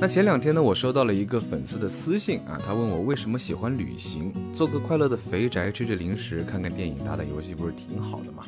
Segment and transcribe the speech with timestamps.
[0.00, 8.44] 那前两天呢，我收到了一个粉丝的私信啊，他问我为什么喜欢旅行，做个快乐的肥宅，吃着零食，看看电影，打打游戏，不是挺好的吗？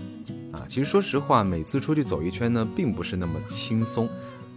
[0.53, 4.09] 啊，其实说实话，每次出去走一圈呢，并不是那么轻松，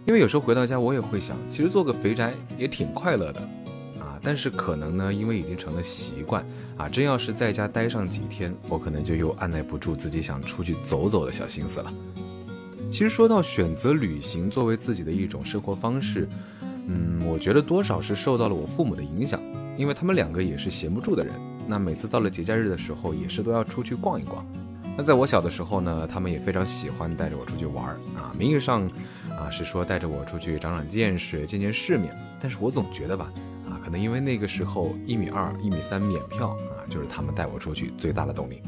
[0.06, 3.40] 因为有时候回到家，我也会想，其实做个肥宅也挺快乐的，
[3.98, 11.92] 啊，但是可能呢，因为已经成了习惯，啊，真要是在家待上几天，我可能就又按耐不住自己想出去走走的小心思了。
[12.88, 16.28] 其实说到选择旅行作为自己的一种生活方式。
[16.86, 19.40] 嗯，我觉得多少是受到了我父母的影响，
[19.76, 21.34] 因为他们两个也是闲不住的人。
[21.66, 24.44] 那每次到了节假日的时候，也是都要出去逛一逛。
[24.96, 28.32] 那在我小的时候呢，他们也非常喜欢带着我出去玩儿啊。
[28.38, 28.88] 名义上
[29.36, 33.32] 啊是说带着我出去长长见识、见见世面，但是我总觉得吧，
[33.68, 38.62] 啊，可能因为那个时候一米二、一米三免票啊，就是他们带我出去最大的动力。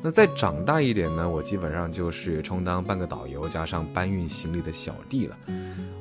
[0.00, 5.36] 那再长大一点呢，我基本上就是充当半个导游，加上搬运行李的小弟了。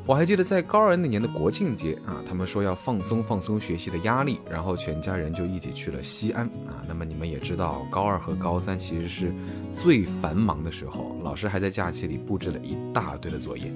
[0.07, 6.79] 我还记得在高二那年的国庆节啊，他们说要放松放松学习的压力，然后全家人就一起去了西安啊。
[6.87, 9.33] 那么你们也知道，高二和高三其实是
[9.73, 13.69] 最繁忙的时候，老师还在假期里布置了一大堆的作业，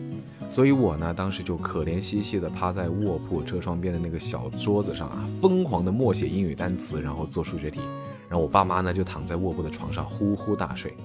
[0.47, 7.81] 所以我呢当时就可怜兮兮的趴在卧铺车窗边的那个小桌子上啊，疯狂的默写英语单词，然后做数学题，
[8.29, 10.95] 然后我爸妈呢就躺在卧铺的床上呼呼大睡。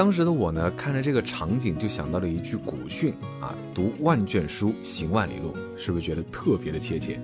[0.00, 7.20] 当时的我呢，看着这个场景就想到了一句古训啊：“读万卷书，行万里路。”是不是觉得特别的贴切？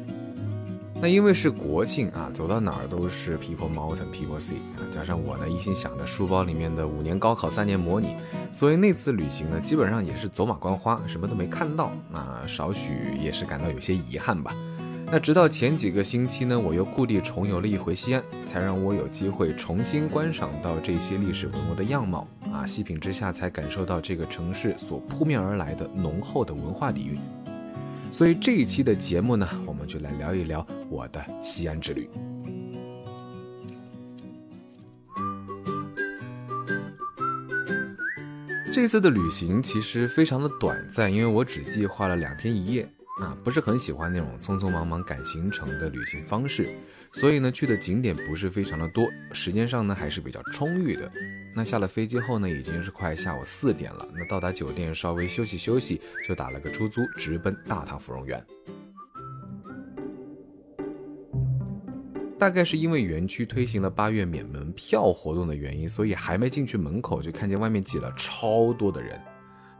[1.00, 8.14] 那因为是国庆啊，走到哪儿都是 people mountain people sea 啊，加上我呢一心想着书包里面的五年高考三年模拟，
[8.52, 14.54] 所以那次旅行呢，基本上也是走马观花，什么都没看到，那少许也是感到有些遗憾吧。
[15.08, 22.66] 那直到前几个星期呢，我又故地重游了一回西安，才让我有机会重新观赏到这些历史文物的样貌啊！
[22.66, 27.18] 细品之下，才感受到这个城市所扑面而来的浓厚的文化底蕴。
[28.10, 32.10] 所以这一期的节目呢，我们就来聊一聊我的西安之旅。
[38.72, 42.86] 这次的旅行其实非常的短暂，因为我只计划了两天一夜。
[43.20, 46.68] 啊，不是很喜欢那种匆匆忙忙赶行程的旅行方式，
[47.12, 51.10] 所以呢，去的景点不是非常的多，时间上呢还是比较充裕的。
[51.54, 54.06] 那下了飞机后呢，已经是快下午四点了。
[54.14, 58.44] 那到达酒店稍微休息休息，就打了个出租，直奔大唐芙蓉园。
[62.38, 69.18] 大概是因为园区推行了八月免门票活动的原因，所以还没进去门口，就看见外面挤了超多的人。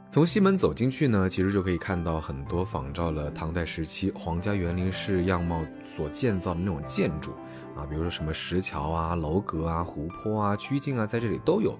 [0.09, 7.33] 从西门走进去呢，其实就可以看到很多仿照了唐代时期皇家园林式样貌所建造的那种建筑
[7.77, 11.79] 啊，比如说什么石桥啊、楼阁啊、湖泊啊、曲径啊，在这里都有。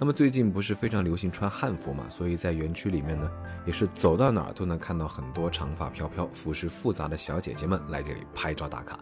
[0.00, 3.30] 那么最近不是非常流行穿汉服嘛，所以在园区里面呢，
[3.66, 8.98] 也是走到哪儿都能看到很多长发飘飘、服饰复杂的小姐姐们来这里拍照打卡。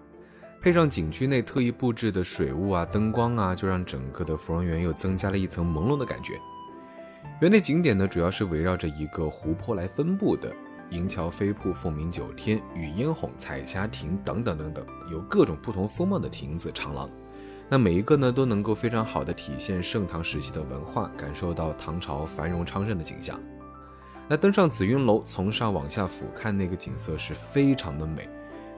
[0.61, 6.41] 配上景区内特意布置的水雾啊、灯光啊，就让整个的芙蓉园又增加了一层朦胧的感觉。
[7.41, 10.51] 园内景点呢，主要是围绕着一个湖泊来分布的，
[10.89, 17.11] 银桥飞瀑、凤鸣九天、雨烟红、彩霞亭等等等等，有各种不同风貌的亭子、长廊。
[17.69, 23.39] 那每一个呢，都能够非常好的体现盛唐时期的文化，感受到唐朝繁荣昌盛的景象。
[24.29, 28.27] 那登上紫云楼，从上往下俯瞰那个景色是非常的美，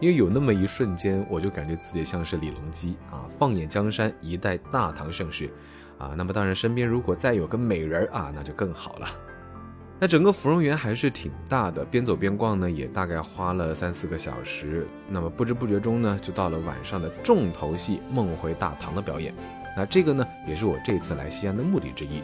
[0.01, 5.49] 因为有那么一瞬间，我就感觉自己像是李隆基啊，放眼江山，一代大唐盛世。
[5.99, 9.09] 啊，那么当然，身边如果再有个美人啊，那就更好了。
[10.01, 14.87] 那整个芙蓉园还是挺大的，边走边逛呢，也大概花了三四个小时。
[15.09, 19.35] 那么不知不觉中呢，就到了晚上的重头戏《梦回大唐》的表演。
[19.77, 22.23] 那这个呢，也是我这次来西安的目的之一。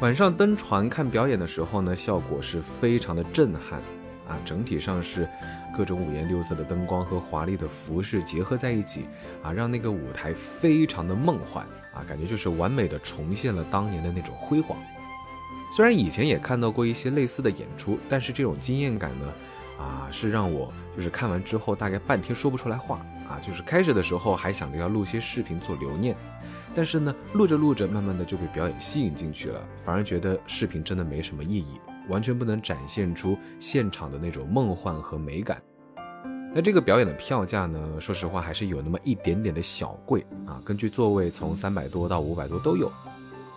[0.00, 3.80] 晚上登船看表演的时候呢，效果是非常的震撼。
[4.28, 5.28] 啊，整体上是
[5.76, 9.06] 各种五颜六色的灯光和华丽的服饰结合在一起，
[9.42, 14.76] 啊，让那个舞台非常的梦幻，啊，感觉就是完美的重现了当年的那种辉煌。
[15.72, 19.32] 虽然以前也看到过一些类似的演出，但是这种惊艳感呢，
[19.78, 26.16] 啊，是让我就是看完之后大概半天说不出来话，啊，就是开始的时候还想着要录些视频做留念，
[26.74, 31.80] 但是呢，录着录着，慢慢的就被表演吸引进去了，反而觉得视频真的没什么意义。
[32.08, 35.60] 完全不能展现出现场的那种梦幻和美感。
[36.54, 38.00] 那这个表演的票价呢？
[38.00, 40.58] 说实话还是有那么一点点的小贵啊。
[40.64, 42.90] 根据座位从三百多到五百多都有。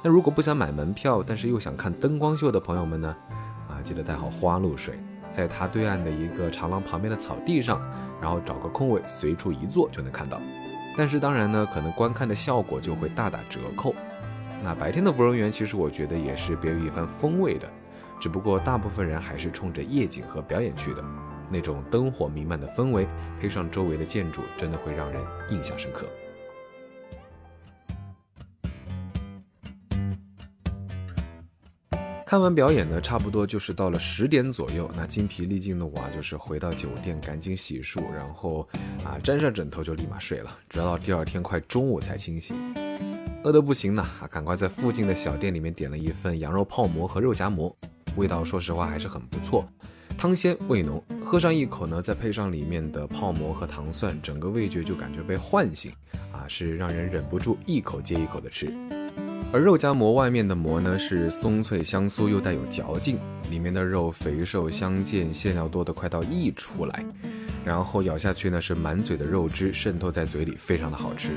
[0.03, 3.15] 那如果不想买门票，但是又想看灯光秀的朋友们呢？
[3.69, 4.99] 啊，记得带好花露水，
[5.31, 7.81] 在它对岸的一个长廊旁边的草地上，
[8.21, 10.41] 然后找个空位随处一坐就能看到。
[10.97, 13.95] 但是当然呢，可能观看的效果就会大打折扣。
[14.61, 17.69] 那白天的芙蓉园其实我觉得也是别有一番风味的。
[18.19, 21.03] 只不过大部分人还是冲着夜景和表演去的，
[21.49, 23.07] 那种灯火弥漫的氛围，
[23.39, 26.05] 配上周围的建筑，真的会让人印象深刻。
[32.25, 34.87] 看完表演呢，差不多就是到了十点左右。
[34.95, 38.67] 那精疲力尽的我啊，就是回到酒店，赶紧洗漱，然后
[39.03, 42.55] 啊沾上枕头就立马睡了，直到第二天快中午才清醒。
[43.43, 47.75] 饿得不行呢，啊，赶快在附近的小店里面点了一份羊肉泡馍和肉夹馍，
[48.15, 49.67] 味道说实话还是很不错，
[50.17, 55.91] 汤鲜味浓，喝上一口呢，再配上里面的泡馍和糖蒜，整个味觉就感觉被唤醒，
[56.31, 58.73] 啊，是让人忍不住一口接一口的吃。
[59.51, 63.17] 而肉夹馍外面的馍呢，是松脆香酥又带有嚼劲，
[63.49, 67.03] 里面的肉肥瘦相间，馅料多得快到溢出来，
[67.65, 71.31] 然后咬下去呢，是满嘴的肉汁渗透在嘴里，非常的好吃。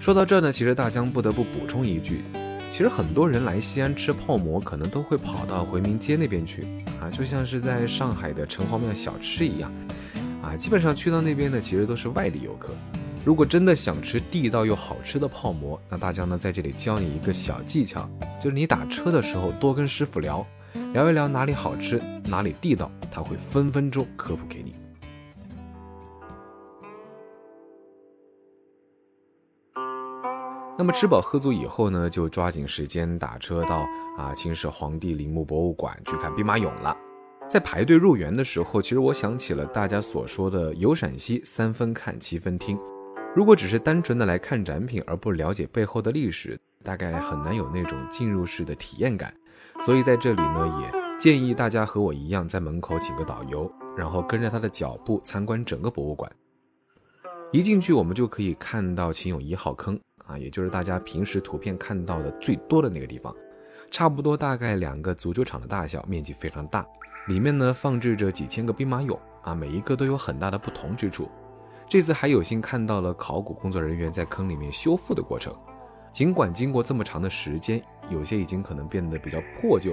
[0.00, 2.22] 说到这呢，其实大江不得不补充一句，
[2.70, 6.62] 其实很多人来西安吃泡馍，可能都会跑到回民街那边去
[7.00, 9.70] 啊，就像是在上海的城隍庙小吃一样，
[10.40, 12.72] 啊，基本上去到那边呢，其实都是外地游客。
[13.24, 18.08] 如果真的想吃地道又好吃的泡馍，那大家呢在这里教你一个小技巧，
[18.40, 20.46] 就是你打车的时候多跟师傅聊，
[20.92, 24.74] 聊一聊哪里好吃，哪里地道，他会分分钟科普给你。
[30.78, 33.86] 那么吃饱喝足以后呢，就抓紧时间打车到
[34.16, 36.96] 啊秦始皇帝陵墓博物馆去看兵马俑了。
[37.48, 42.78] 在排队入园的时候，其实我想起了大家所说的“游陕西，三分看，七分听”。
[43.36, 49.34] 如果只是单纯的来看展品而不了解背后的历史，大概很难有那种进入式的体验感。
[49.84, 56.30] 所以在这里呢，也建议大家和我一样，在门口请个导游，然后跟着他的脚步参观整个博物馆。
[57.52, 59.98] 一进去，我们就可以看到秦俑一号坑
[60.30, 63.34] 啊，也就是大家平时图片看到的最多的那个地方，
[63.90, 66.86] 差不多大概两个足球场的大小，面积非常大。
[67.26, 71.28] 里面呢放置着几千个兵马俑啊，每一个都有很大的不同之处。
[71.88, 75.52] 这次还有幸看到了考古工作人员在坑里面修复的过程，
[76.12, 79.92] 尽管经过这么长的时间，有些已经可能变得比较破旧，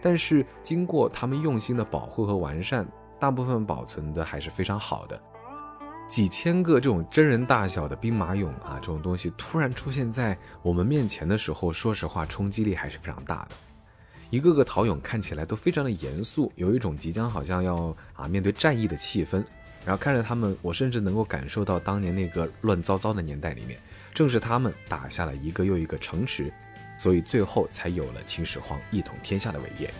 [0.00, 2.86] 但是经过他们用心的保护和完善，
[3.18, 5.20] 大部分保存的还是非常好的。
[6.06, 13.56] 几千个这种真人大小的兵马俑啊，这种东西突然出现在我们面前的时候，说实话冲击力还是非常大的。
[14.30, 19.42] 一个个陶俑看起来都非常的严肃，有一种即将好像要啊面对战役的气氛。
[19.84, 23.78] 然后看着他们，我甚至能够感受到当年那个乱糟糟的年代里面，
[24.14, 26.52] 正是他们打下了一个又一个城池，
[26.96, 29.92] 所以最后才有了秦始皇一统天下的伟业。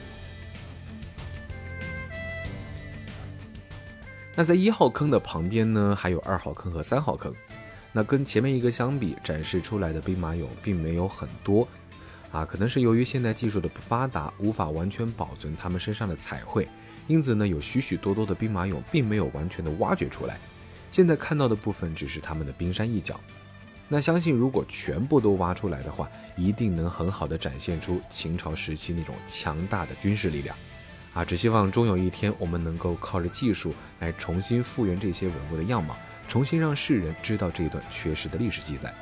[4.37, 7.33] 那在一号坑的旁边呢，还有二号坑和三号坑。
[7.93, 11.69] 那跟前面一个相比，展示出来的兵马俑并没有很多，
[12.33, 16.67] 啊，可能是由于现代技术的不发达，无法完全保存他们身上的彩绘。
[17.07, 20.37] 因此呢，有许许多多的兵马俑并没有完全的挖掘出来，
[20.91, 23.21] 现在看到的部分只是他们的冰山一角。
[23.87, 30.57] 那相信如果全部都挖出来的话，一定能很好的展现出秦朝时期那种强大的军事力量。
[31.15, 35.97] 啊，只希望终有一天，我们能够靠着技术来重新复原这些文物的样貌，
[36.29, 38.93] 重新让世人知道这一段缺失的历史记载。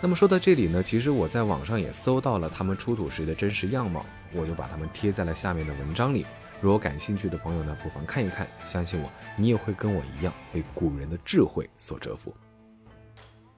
[0.00, 6.24] 那么说到这里呢，其实我在网上也搜到了他们出土时的真实样貌，我就把它们贴在了下面的文章里。
[6.60, 8.46] 如果感兴趣的朋友呢，不妨看一看。
[8.64, 12.34] 相信我，你也会跟我一样被古人的智慧所折服。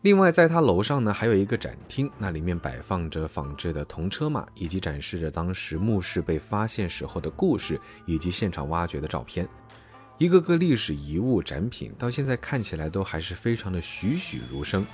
[0.06, 9.48] 另外，在他楼上呢，还有一个展厅，那里面摆放着仿制的铜车马，以及展示着当时墓室被发现时候的故事，以及现场挖掘的照片。
[10.16, 14.86] 一个个历史遗物展品，到现在看起来都还是非常的栩栩如生。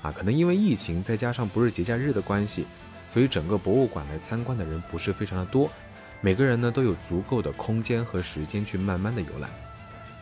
[0.00, 2.64] 啊，可能因为疫情，再加上不是节假日的关系，
[3.06, 5.70] 所以整个博物馆来参观的人不是非常的多。
[6.22, 9.50] 每个人呢都有足够的空间和时间去慢慢的游览。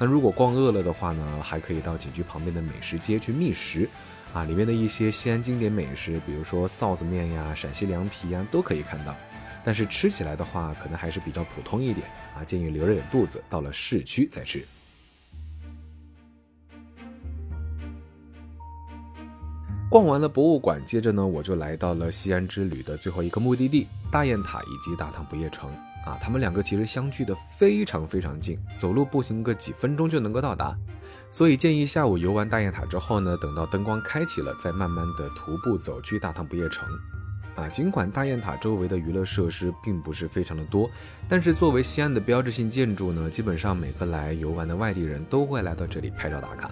[0.01, 3.89] 那如果逛饿了的话呢，还可以到景区旁边的美食街去觅食，
[4.33, 9.15] 啊，里面的一些西安经典美食，比如说臊子面呀、陕西凉皮呀，都可以看到。
[9.65, 14.65] 但是吃起来的话，可能还是比较普通一点啊，建议留着点肚子，到了市区再吃。
[19.91, 25.71] 逛完了博物馆，接着呢，我就来到了西安之旅的最后一个目的地——大雁塔以及大唐不夜城。
[26.05, 30.77] 啊，他们两个其实相距的非常非常近，走路步行个几分钟就能够到达，
[31.33, 36.87] 所以建议下午游完大雁塔之后呢，等到灯光开启了，再慢慢的徒步走去大唐不夜城。
[37.55, 40.91] 啊，尽管大雁塔周围的娱乐设施并不是非常的多，
[41.29, 46.71] 但是作为西安的标志性建筑呢，基本上每个来游玩的外地人都会来到这里拍照打卡。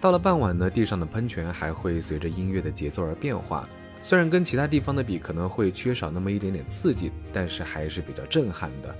[0.00, 3.68] 到了傍晚呢，地上的喷泉还会随着音乐的节奏而变化。
[4.02, 8.94] 虽然跟其他地方的比可能会缺少那么一点点刺激，但是还是比较震撼的。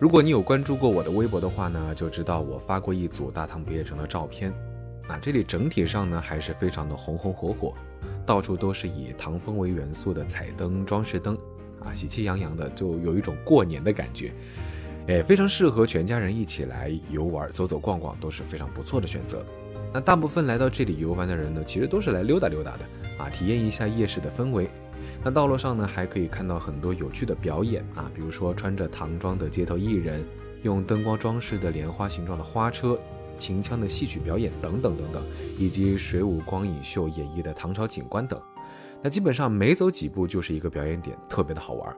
[0.00, 4.52] 如果你有关注过我的微博的话呢，就知道我发过一组大唐不夜城的照片。
[5.08, 7.74] 那这里整体上呢还是非常的红红火火，
[8.26, 11.38] 到处都是以唐风为元素的彩灯、装饰灯，
[11.84, 14.32] 啊，喜气洋洋的，就有一种过年的感觉。
[15.06, 19.44] 哎，非常适合全家人一起来游玩、走走逛逛，都是非常不错的选择。
[19.92, 22.84] 那大部分来到这里游玩的人呢，其实都是来溜达溜达的，
[23.16, 24.68] 啊，体验一下夜市的氛围。
[25.24, 30.22] 那道路上呢，还可以看到很多有趣的表演啊，比如说穿着唐装的街头艺人，
[30.62, 32.98] 用灯光装饰的莲花形状的花车。
[33.36, 35.20] 秦腔的戏曲表演等等等等，
[35.58, 38.40] 以及水舞光影秀演绎的唐朝景观等，
[39.02, 41.96] 那基本上每走几步就是一个表演点，特别的好玩。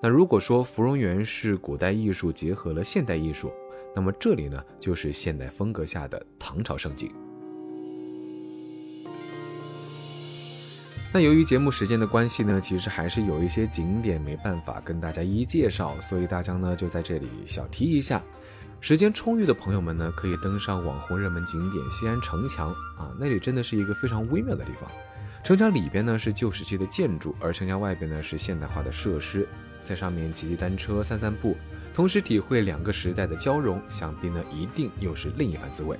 [0.00, 3.52] 那如果说芙蓉园是古代艺术结合了现代艺术，
[3.94, 7.12] 那么这里呢就是现代风格下的唐朝盛景。
[11.14, 18.20] 那由于节目时间的关系呢，其实还是有一些景点没办法跟大家一一介绍，所以大家呢就在这里小提一下。
[18.80, 24.90] 时间充裕的朋友们呢，可以登上网红热门景点西安城墙啊，那里真的是一个非常微妙的地方。
[25.44, 29.48] 城墙里边呢是旧时期的建筑，而城墙外边呢是现代化的设施，
[29.84, 31.56] 在上面骑骑单车、散散步，
[31.94, 35.96] 同时体会两个时代的交融，想必呢一定又是另一番滋味。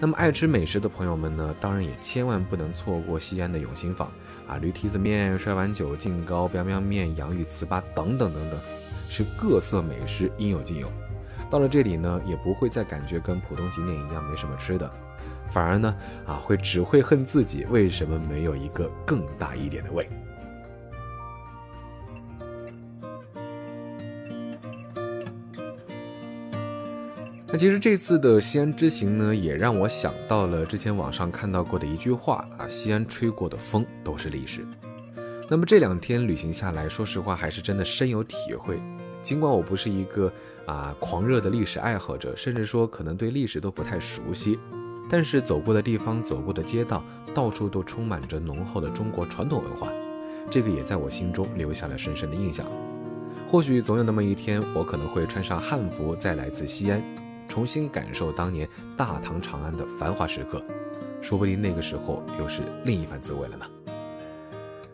[0.00, 4.10] 那么爱吃美食的朋友们呢，当然也千万不能错过西安的永兴坊
[4.46, 8.60] 啊，驴蹄子面、摔碗酒、劲糕、彪彪面、洋芋糍粑等等等等，
[9.10, 10.88] 是各色美食应有尽有。
[11.50, 14.88] 到了这里呢，也不会再感觉跟普通景点一样没什么吃的，
[15.48, 20.08] 反而呢，啊，会只会恨自己为什么没有一个更大一点的胃。
[27.50, 34.66] 那其实这次的西安之行呢，也让我想到了之前网上看到过的一句话啊：西安吹过的风都是历史。
[35.48, 38.78] 那么这两天旅行下来，说实话还是真的深有体会。
[39.22, 40.32] 尽管我不是一个。
[40.68, 44.58] 啊，狂热的历史爱好者，甚至说可能对历史都不太熟悉，
[45.08, 47.02] 但是走过的地方、走过的街道，
[47.32, 49.90] 到处都充满着浓厚的中国传统文化，
[50.50, 52.66] 这个也在我心中留下了深深的印象。
[53.48, 57.02] 或许总有那么一天，我可能会穿上汉服，再来自西安，
[57.48, 60.62] 重新感受当年大唐长安的繁华时刻，
[61.20, 63.66] 说不定那个时候又是另一番滋味了呢。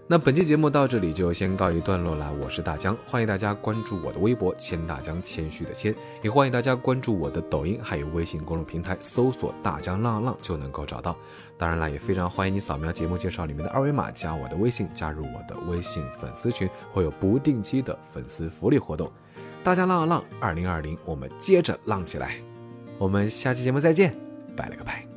[0.06, 2.30] 那本期节目到这里就先告一段落了。
[2.42, 11.16] 我是大江，欢迎大家关注我的微博“谦大江”，谦虚的谦，也欢迎大家关注我的抖音，还有微信公众平台，搜索“大江浪浪”就能够找到。
[11.56, 19.10] 当然了，也非常欢迎你扫描节目介绍里面的二维码，加我的微信，加入我的微信粉丝群，会有不定期的粉丝福利活动。
[19.64, 22.34] 大家浪浪浪，二零二零，我们接着浪起来。
[22.98, 24.14] 我们下期节目再见，
[24.54, 25.13] 拜了个拜。